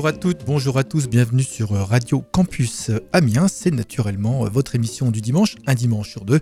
[0.00, 3.48] Bonjour à toutes, bonjour à tous, bienvenue sur Radio Campus Amiens.
[3.48, 6.40] C'est naturellement votre émission du dimanche, un dimanche sur deux.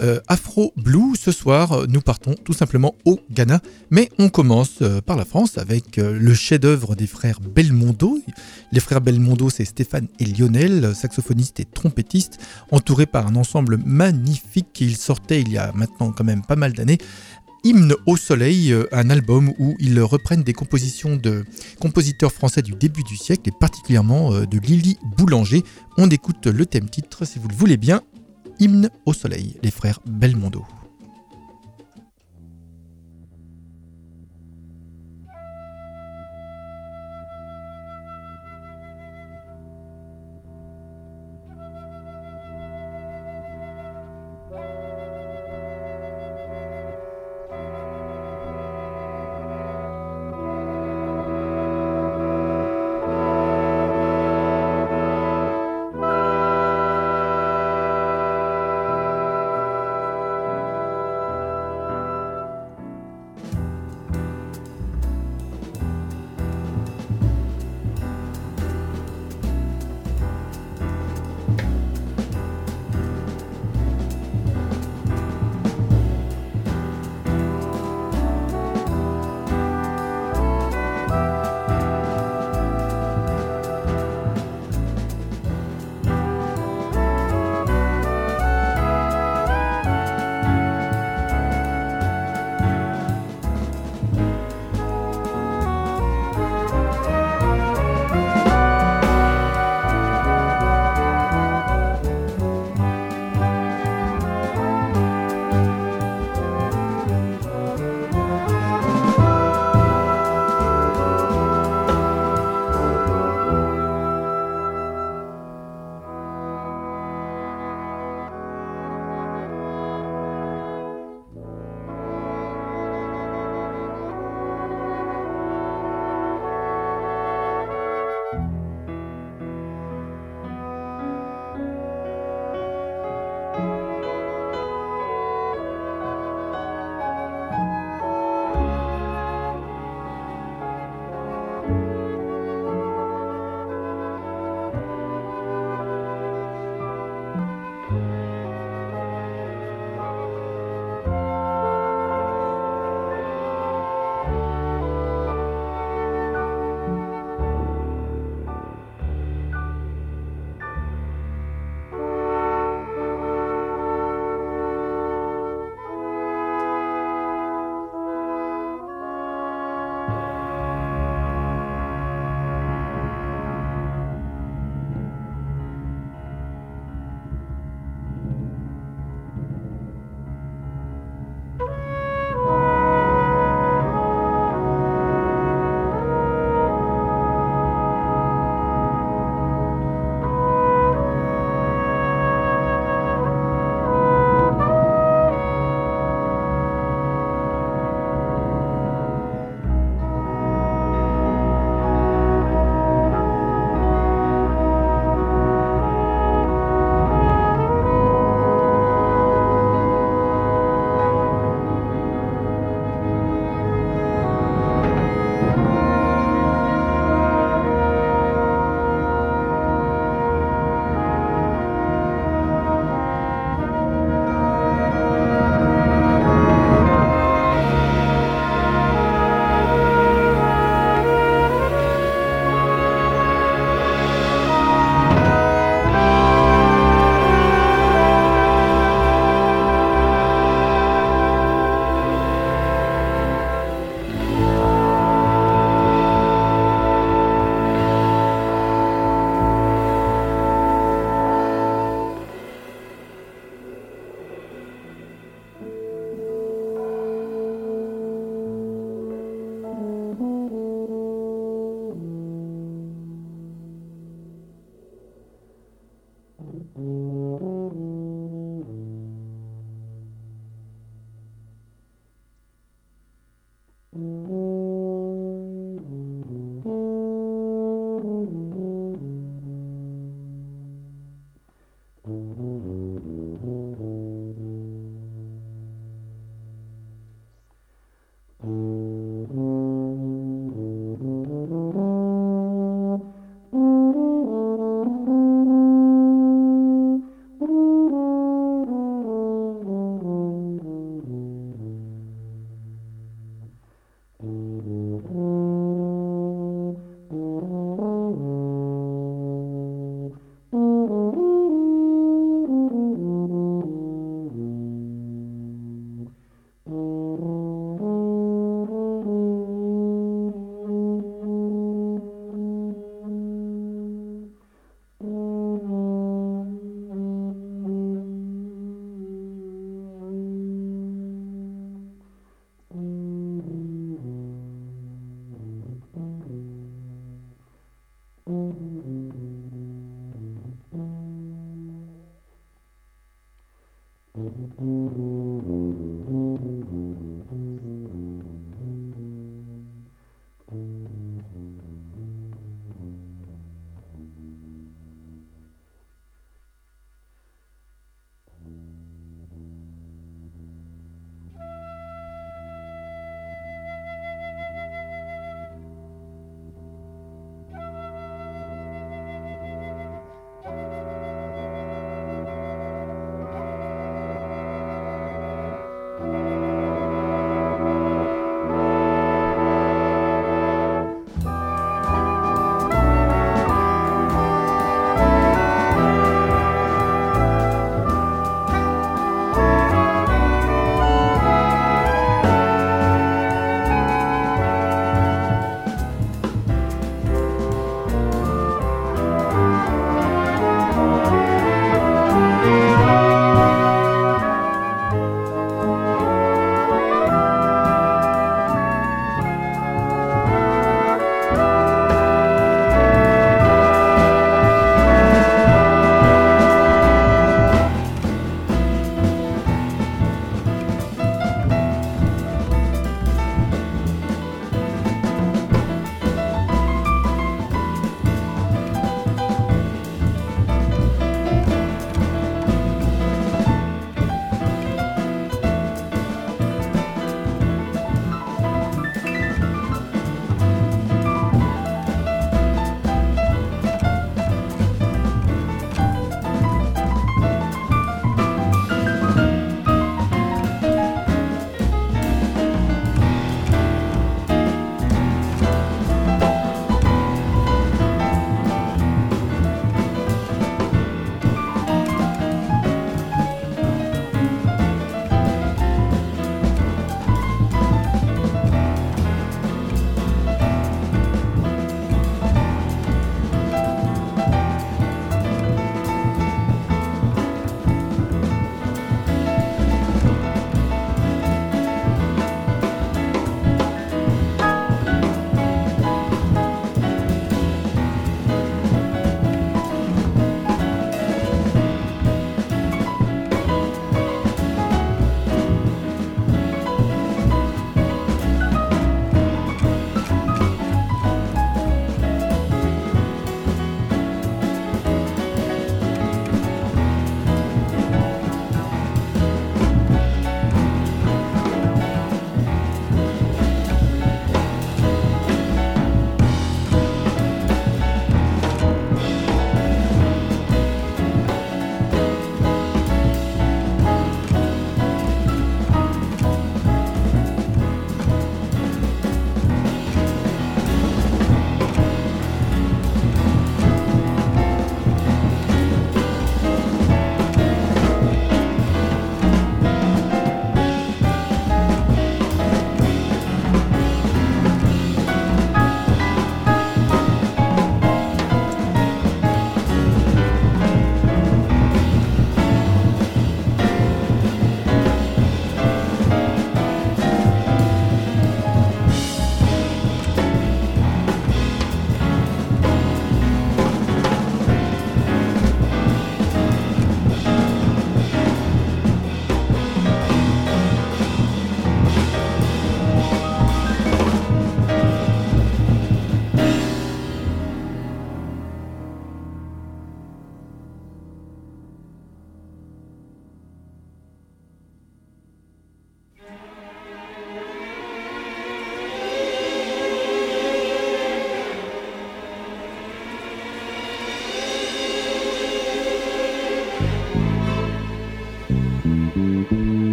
[0.00, 3.60] Euh, Afro Blue, ce soir, nous partons tout simplement au Ghana.
[3.90, 8.20] Mais on commence euh, par la France avec euh, le chef-d'œuvre des frères Belmondo.
[8.72, 12.38] Les frères Belmondo, c'est Stéphane et Lionel, saxophonistes et trompettistes,
[12.70, 16.72] entourés par un ensemble magnifique qu'ils sortaient il y a maintenant quand même pas mal
[16.72, 16.96] d'années.
[17.64, 21.44] Hymne au soleil, euh, un album où ils reprennent des compositions de
[21.80, 25.62] compositeurs français du début du siècle et particulièrement euh, de Lily Boulanger.
[25.96, 28.02] On écoute le thème titre si vous le voulez bien,
[28.60, 30.64] Hymne au soleil, les frères Belmondo.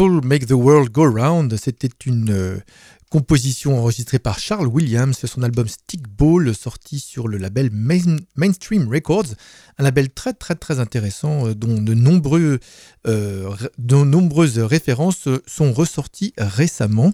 [0.00, 2.58] Make the World Go Round, c'était une euh,
[3.10, 9.26] composition enregistrée par Charles Williams, son album Stickball sorti sur le label Mainstream Records,
[9.76, 11.94] un label très très très intéressant euh, dont de,
[13.06, 17.12] euh, de nombreuses références sont ressorties récemment.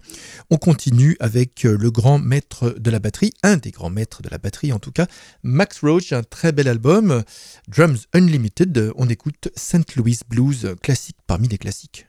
[0.51, 4.39] On continue avec le grand maître de la batterie, un des grands maîtres de la
[4.39, 5.09] batterie en tout cas,
[5.43, 7.25] Max Roach, un très bel album,
[7.67, 9.97] Drums Unlimited, on écoute St.
[9.97, 12.06] Louis Blues, classique parmi les classiques.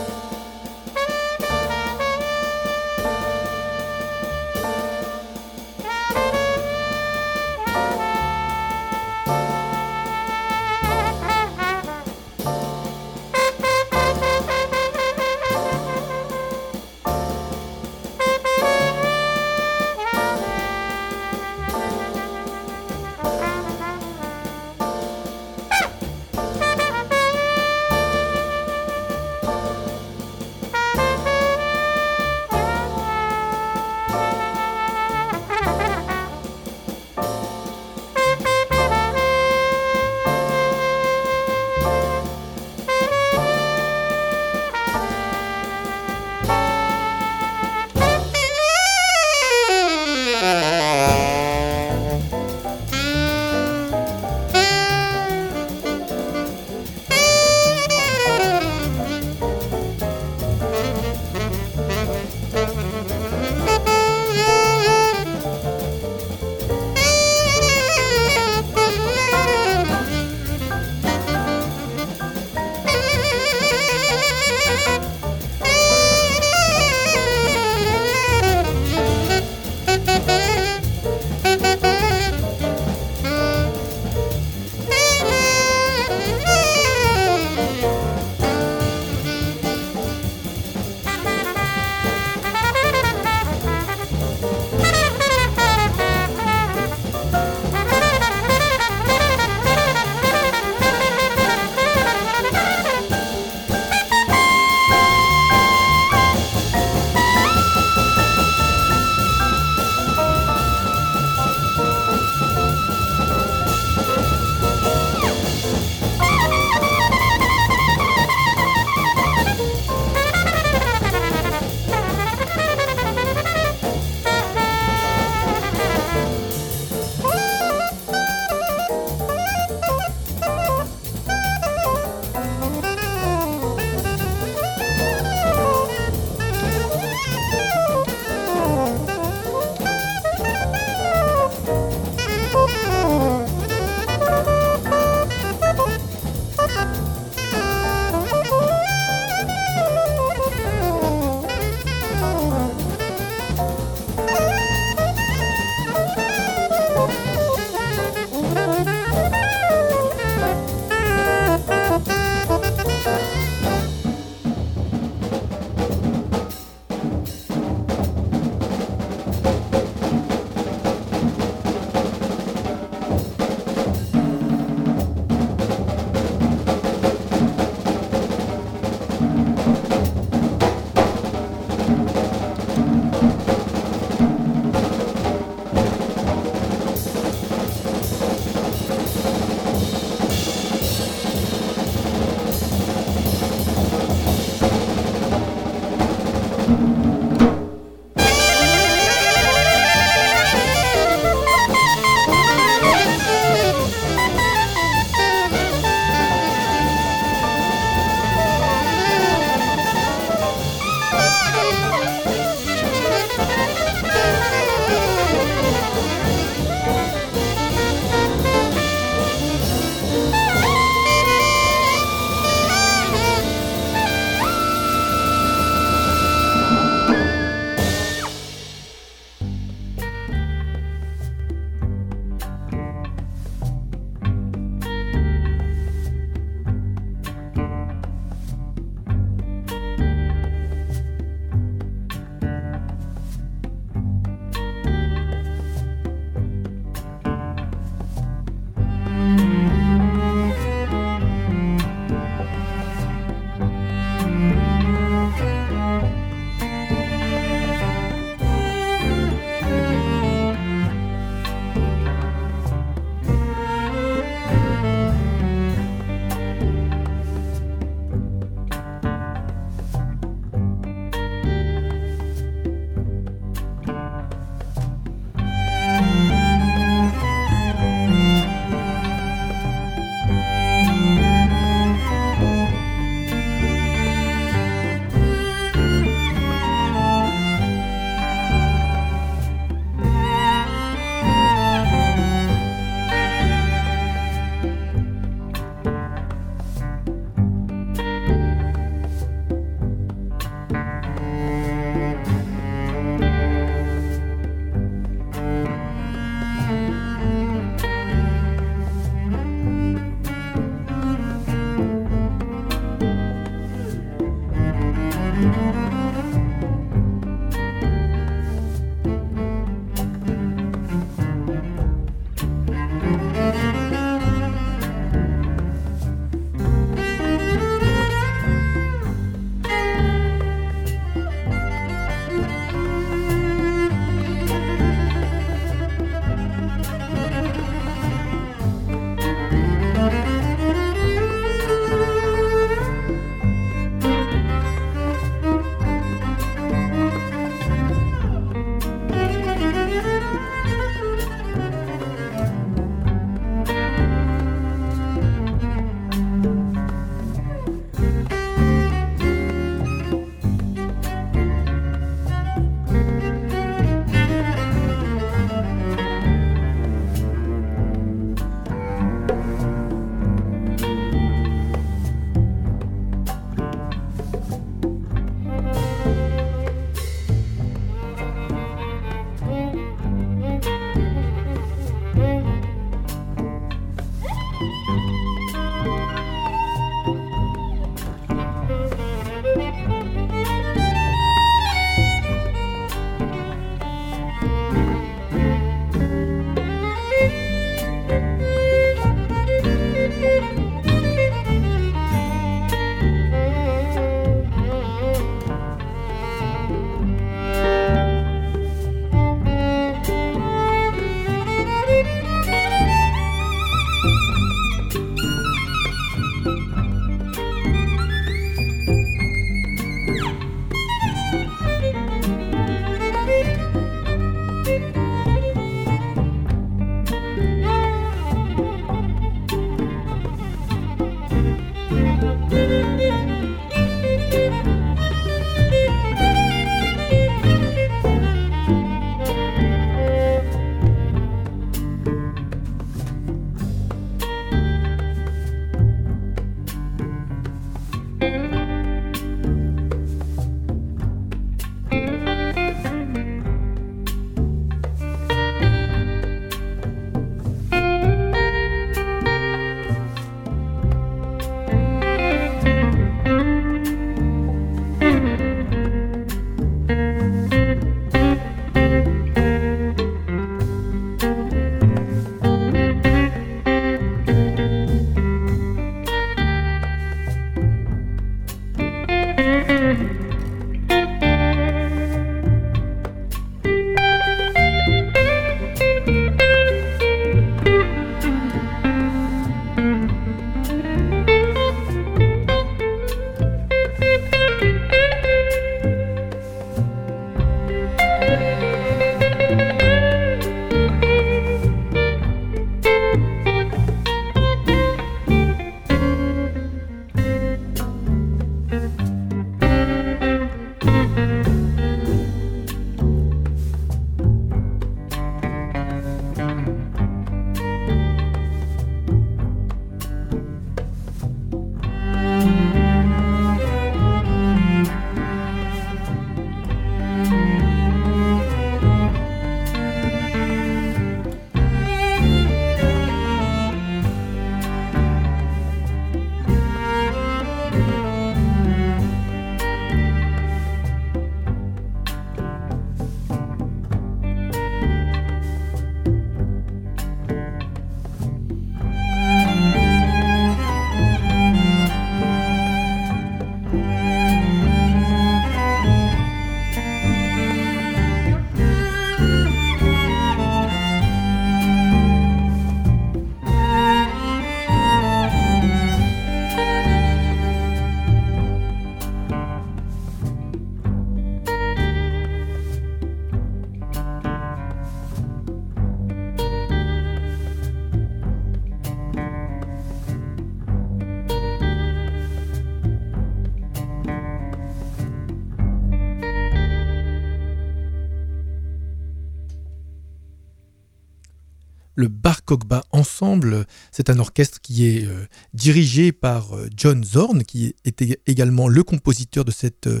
[592.02, 593.64] Le Bar Kokba Ensemble.
[593.92, 598.82] C'est un orchestre qui est euh, dirigé par euh, John Zorn, qui était également le
[598.82, 600.00] compositeur de cette, euh,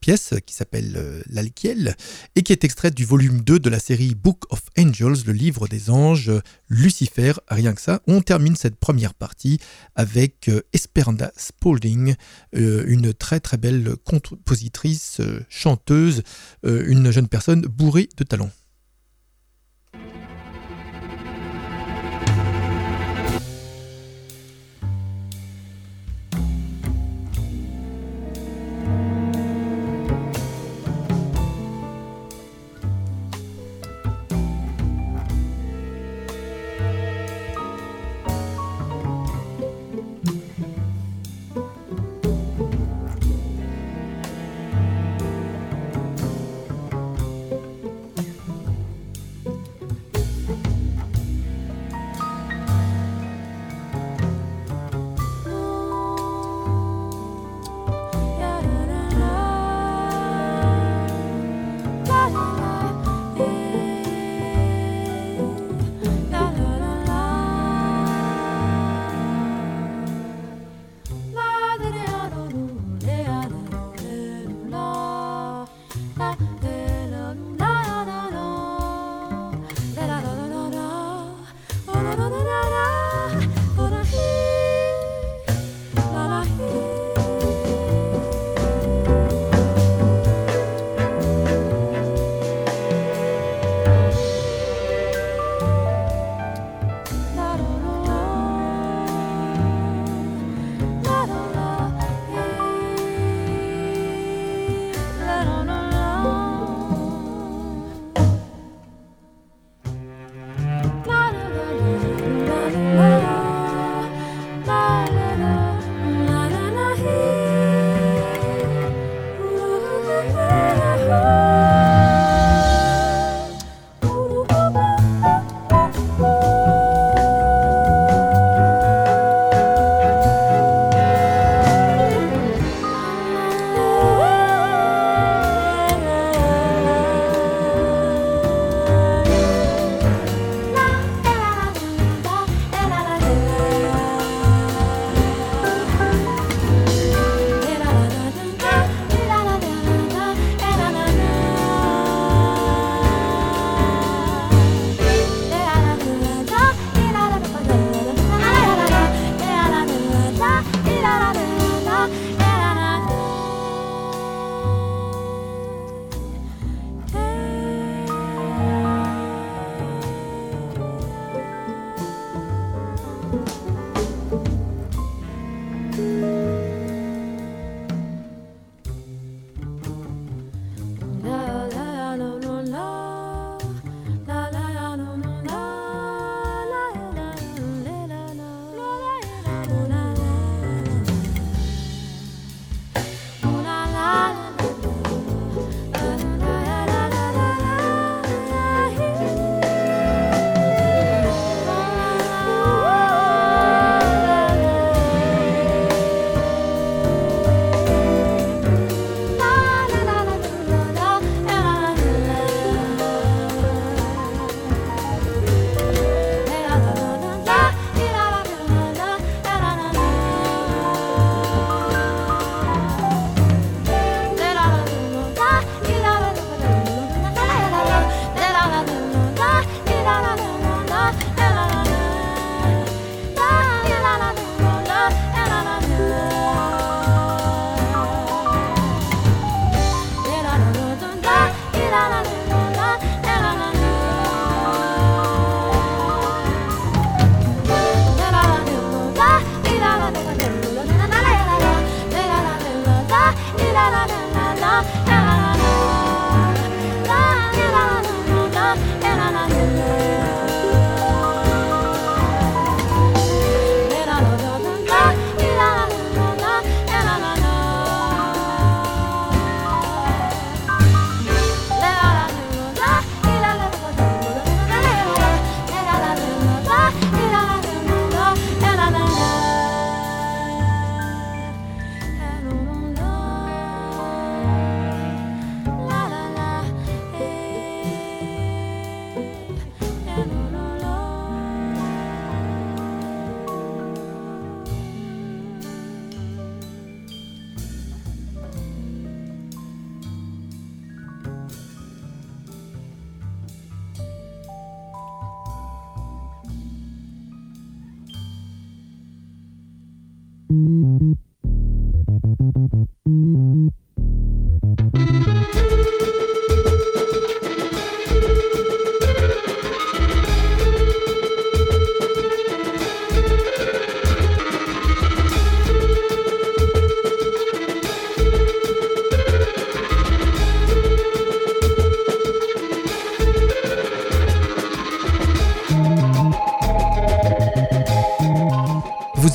[0.00, 1.94] pièce qui s'appelle L'Alkiel
[2.36, 5.68] et qui est extraite du volume 2 de la série Book of Angels, le livre
[5.68, 6.32] des anges,
[6.70, 7.34] Lucifer.
[7.48, 9.58] Rien que ça, on termine cette première partie
[9.94, 12.14] avec Esperanza Spaulding,
[12.52, 16.22] une très très belle compositrice, chanteuse,
[16.64, 18.50] une jeune personne bourrée de talent.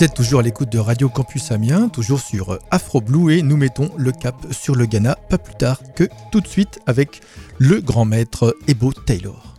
[0.01, 3.55] Vous êtes toujours à l'écoute de Radio Campus Amiens, toujours sur Afro Blue et nous
[3.55, 7.21] mettons le cap sur le Ghana pas plus tard que tout de suite avec
[7.59, 9.50] le grand maître Ebo Taylor.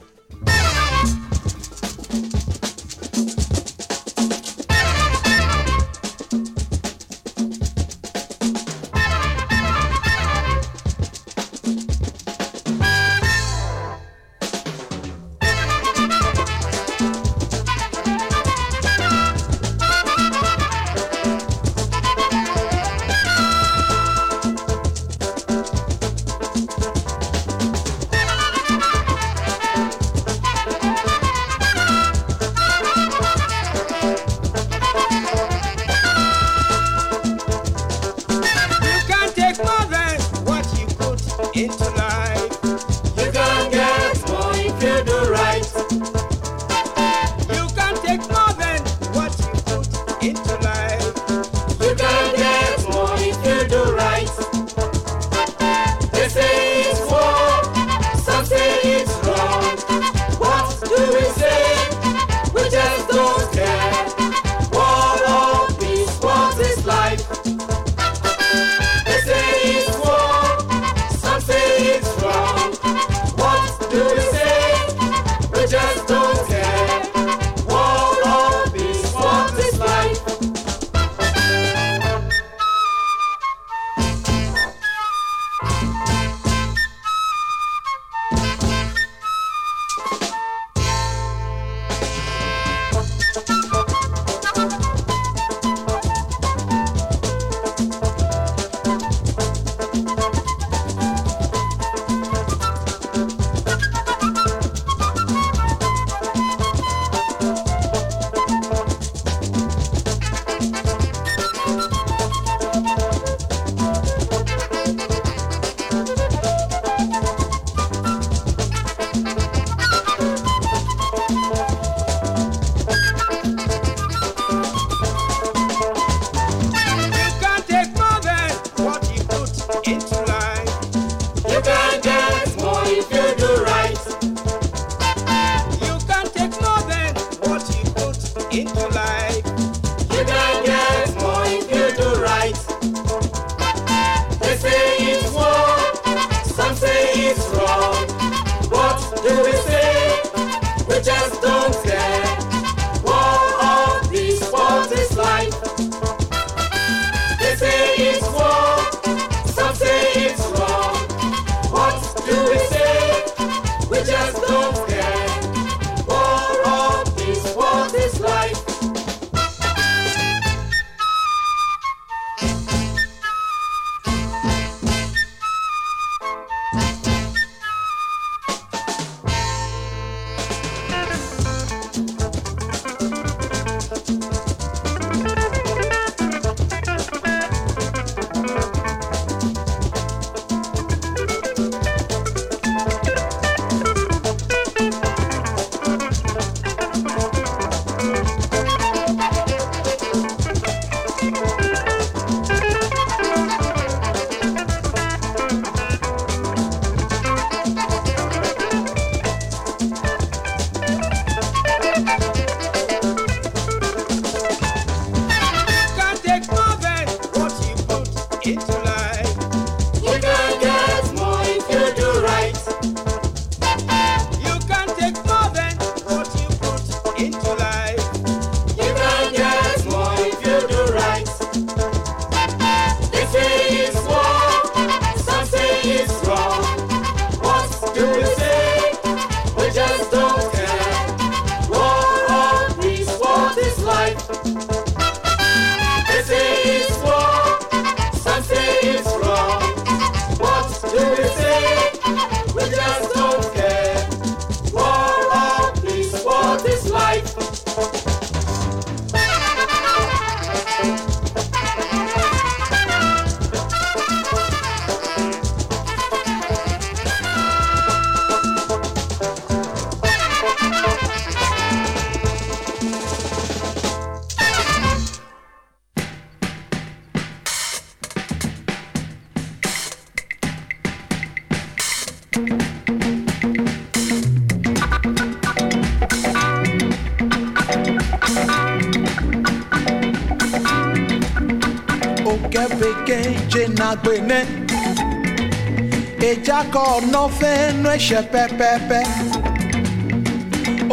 [297.22, 299.02] nothing no ṣe pẹpẹpẹ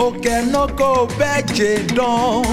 [0.06, 2.44] òkè nógò bẹjẹ dán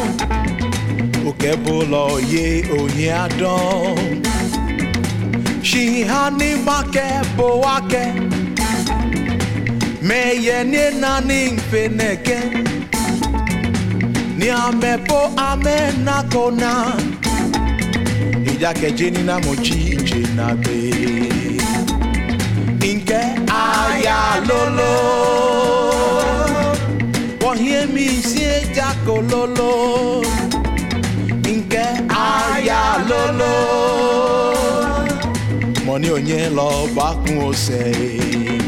[1.29, 2.47] òkè bọlọ yé
[2.79, 3.97] òyìn àdán
[5.69, 8.07] ṣìhà ní mákẹ́ bó wákẹ́
[10.09, 12.39] mẹyẹ ní nání nfẹnẹkẹ
[14.39, 16.73] ní amẹbó amẹnakọna
[18.51, 21.36] ìjà kẹjẹ nínú àmọ jíjẹ nàgbẹ.
[24.49, 24.93] Lolo,
[27.43, 29.73] wọ́híẹ́ mi ṣe ẹja kololo.
[31.55, 31.85] Nke
[32.29, 33.55] aya lolo.
[35.87, 37.87] Mọ̀ ní òyìn lọ bá kún ọ̀sẹ̀.
[38.01, 38.66] yìí.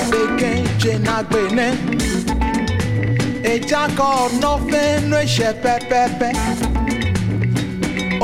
[0.00, 1.68] ebekenje na gbene
[3.52, 6.30] ejaka ọnọfe nu ese pẹpẹpẹ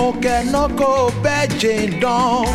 [0.06, 0.90] oke nọkọ
[1.24, 2.46] bẹje dán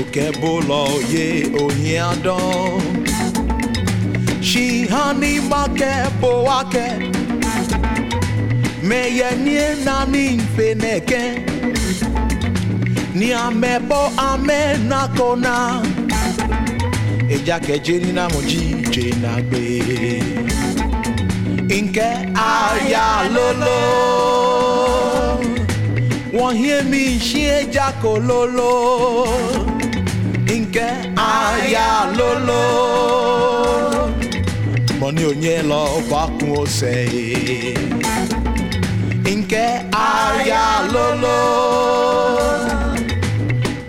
[0.00, 0.82] oke bọlọ
[1.12, 1.26] ye
[1.62, 2.80] oyin adán
[4.48, 6.86] shihani make bowake
[8.88, 10.24] meye nie na mi
[10.56, 11.22] fe nfeneke
[13.14, 15.97] ni amebo ame na nakona
[17.30, 19.62] ejakeje nina mojije nagbe
[21.82, 23.78] nke aya lolo.
[26.32, 28.72] Wọ́n hie mi ṣe jako lolo.
[30.60, 32.62] Nke aya lolo.
[35.00, 36.94] Mo ní onye lọ gbakun ose.
[39.36, 40.64] Nke aya
[40.94, 41.38] lolo.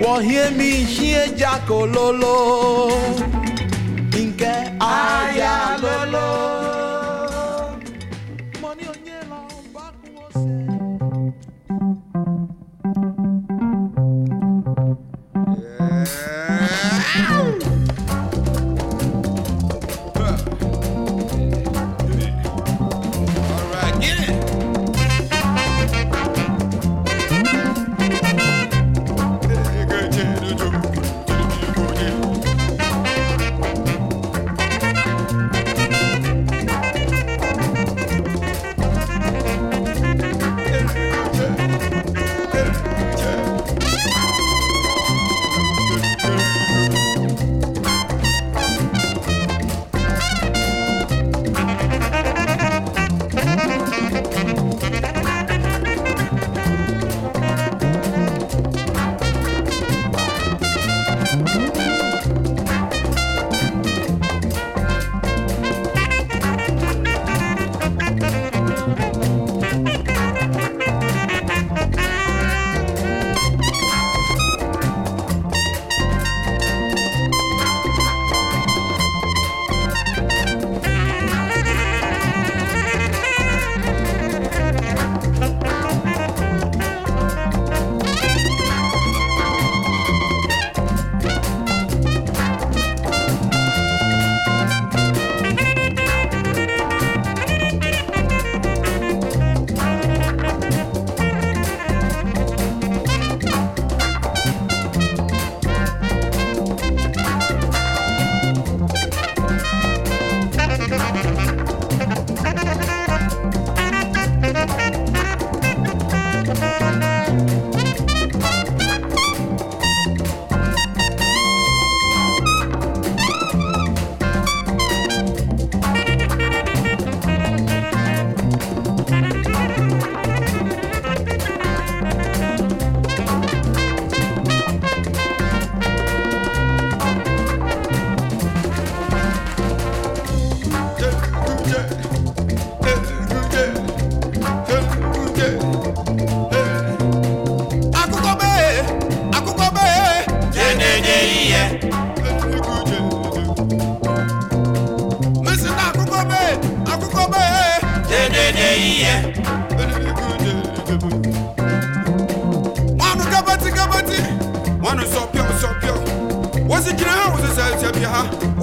[0.03, 2.35] Wọ́n hie mi ṣe jako lolo.
[5.49, 6.08] Alô,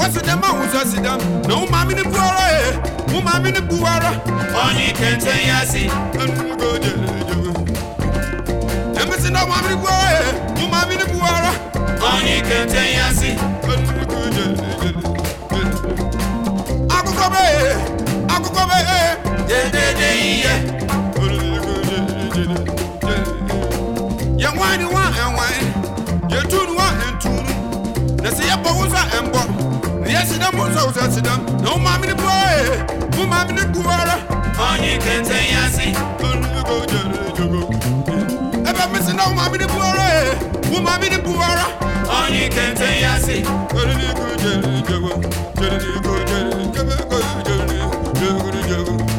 [0.06, 2.66] Efi ne ma wusa sidam na wo maame ne buara ye
[3.12, 4.10] wo maame ne buara.
[4.62, 5.82] Ɔni kɛntɛn yasi.
[6.20, 7.10] Ɛnu ko jɛjɛ.
[9.00, 10.26] Ɛmi si na wo maame ne buara ye
[10.60, 11.50] wo maame ne buara.
[12.10, 13.30] Ɔni kɛntɛn yasi.
[13.70, 14.90] Ɛnu ko jɛjɛ.
[16.96, 17.66] Akokɔ bɛ ye
[18.34, 19.00] akokɔ bɛ e ye.
[19.48, 20.54] Dedede yi yɛ.
[21.18, 21.72] ni ko
[22.36, 22.58] jɛjɛ.
[24.42, 25.66] Yɛ wani wa ɛwani
[26.30, 29.45] yɛ tunu wa ɛtunu e na se yɛ bɔ wusa e ɛnbɔ.
[30.16, 31.44] Yes, the boss was at them.
[31.60, 32.56] No mammy boy,
[33.18, 34.16] no mammy guara.
[34.58, 35.76] On you can say, yes,
[38.64, 41.66] ever miss no mammy boy, no mammy guara.
[42.08, 45.20] On you can say, yes, very good, very good, very good,
[45.60, 46.96] very good, very good,
[47.44, 47.76] very
[48.14, 49.15] good, very good.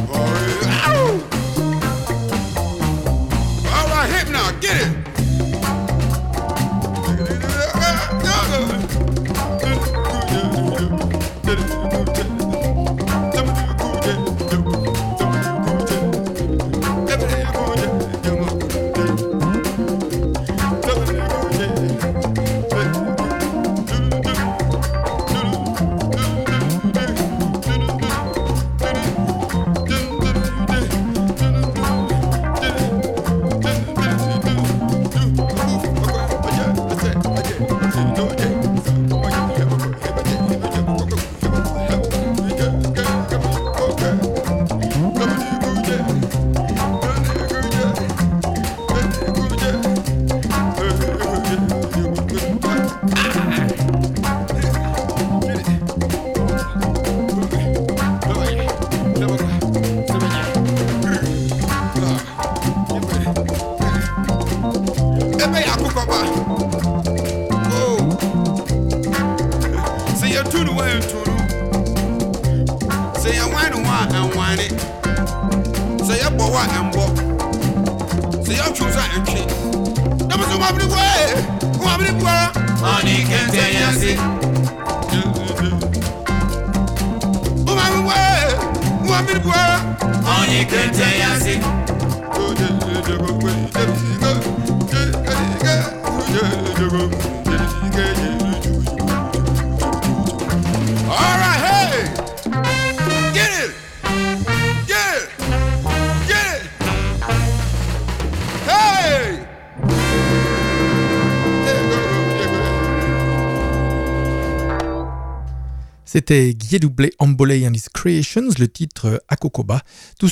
[116.27, 119.81] C'était Guédoublé Ambolé and His Creations, le titre euh, Akokoba.
[120.19, 120.31] Toutes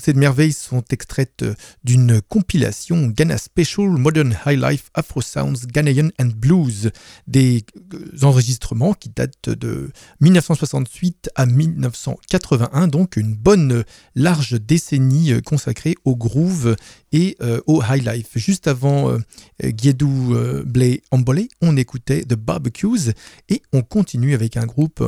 [0.00, 1.54] ces merveilles sont extraites euh,
[1.84, 6.90] d'une compilation Ghana Special Modern High Life Afro Sounds Ghanaian and Blues,
[7.26, 15.94] des euh, enregistrements qui datent de 1968 à 1981, donc une bonne large décennie consacrée
[16.04, 16.76] au groove
[17.12, 18.30] et au high life.
[18.34, 19.18] Juste avant euh,
[19.62, 20.64] Guédou euh,
[21.10, 23.12] Ambolé, on écoutait The Barbecues
[23.48, 25.02] et on continue avec un groupe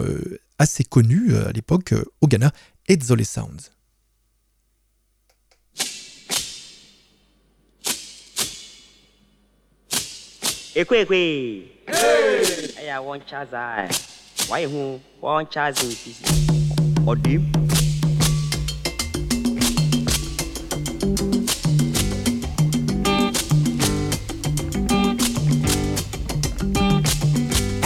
[0.59, 2.51] assez connu euh, à l'époque euh, au Ghana,
[2.89, 3.71] Edzole Sounds.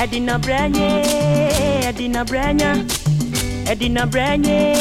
[0.03, 0.37] ɛdina
[1.95, 2.73] Edina Brenha,
[3.69, 4.73] Edina Brenha,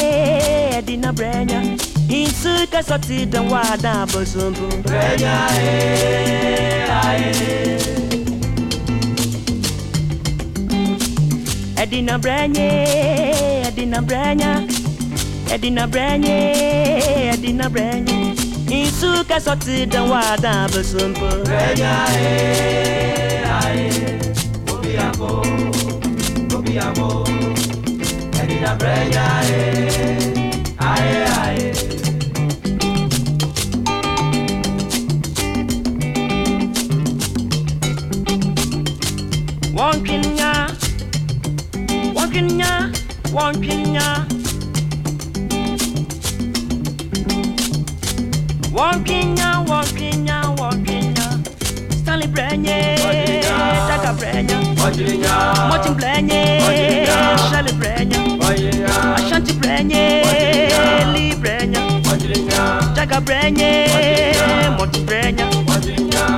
[0.78, 1.60] Edina Brenha.
[2.08, 4.66] Insuka sotida wada bozumbu.
[4.82, 7.32] Brenha, eh, ae.
[11.82, 12.68] Edina Brenha,
[13.68, 14.66] Edina Brenha,
[15.52, 16.36] Edina Brenha,
[17.34, 18.34] Edina Brenha.
[18.70, 21.44] Insuka sotida wada bozumbu.
[21.44, 23.90] Brenha, eh, eh ae.
[24.72, 26.01] Obiabo.
[26.78, 27.22] abbiamo
[28.40, 30.32] e di una pregare
[30.76, 31.72] ae ae
[39.74, 40.70] Wonkinya
[42.14, 42.90] Wonkinya
[43.32, 44.26] Wonkinya
[48.72, 51.26] Wonkinya Wonkinya Wonkinya
[52.00, 52.96] Stanley Brenye
[53.88, 56.58] Taka Brenye Martin Blenye,
[57.50, 58.18] Charlie Blenye,
[59.14, 60.24] Ashanti Blenye,
[61.14, 62.02] Lee Blenye,
[62.96, 65.44] Jaga Blenye, Motu Blenye,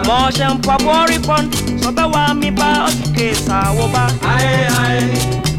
[0.04, 4.08] Moshe Mpabori Pond, Sobe wa mi ba otuke sa wo ba.
[4.22, 5.00] Aye aye,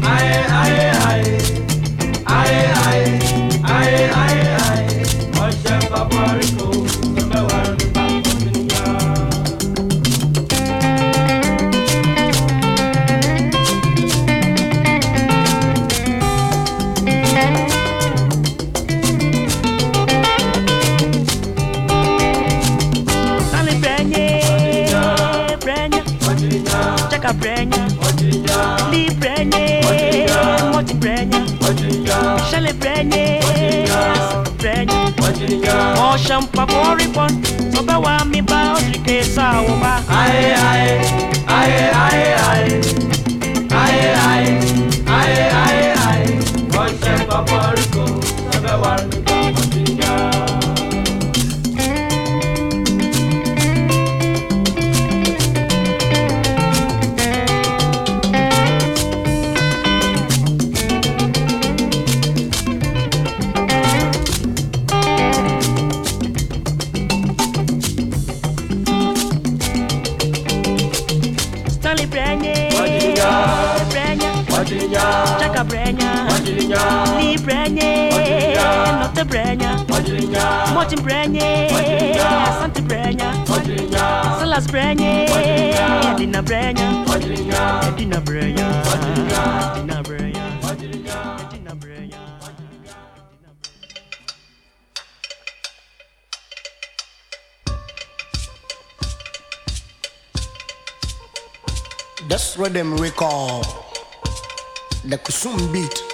[0.02, 1.38] aye aye aye,
[2.26, 3.18] aye aye,
[3.64, 4.75] aye aye aye.
[35.46, 37.30] Oshampa Boribon,
[38.02, 40.02] wa mi ba Osrike Saoba.
[40.08, 41.00] Aye, aye,
[41.46, 42.80] aye, aye, aye.
[43.70, 44.58] Aye, aye,
[45.06, 46.38] aye, aye, aye.
[46.72, 48.04] Oshampa Borico,
[48.58, 49.25] Obawa mi
[79.26, 79.86] Brenya,
[80.74, 81.68] Martin Brenya,
[82.58, 83.46] Santa Brenya,
[84.38, 85.26] Salas Brenya,
[86.14, 87.04] Edina Brenya,
[87.88, 90.46] Edina Brenya, Edina Brenya,
[91.42, 92.20] Edina Brenya.
[102.28, 103.10] This rhythm we
[105.04, 106.05] the Kusum beat.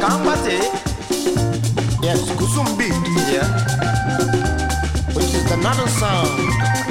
[0.00, 0.58] Akambate,
[2.02, 2.92] Yes, Kusum beat,
[3.32, 3.46] yeah,
[5.14, 6.30] which is another sound.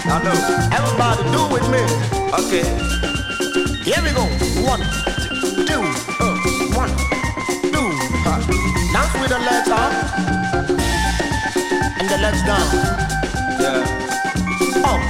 [0.10, 0.38] I know.
[0.78, 1.82] Everybody do with me.
[2.39, 2.66] Okay,
[3.84, 4.24] Here we go.
[4.68, 4.82] One,
[5.66, 5.82] two,
[6.20, 6.36] uh,
[6.76, 6.91] one,
[7.72, 7.88] two.
[8.28, 8.39] Uh.
[8.93, 9.91] Dance with the legs up
[11.99, 12.68] and the legs down.
[13.60, 14.03] yeah.
[14.86, 15.01] Up,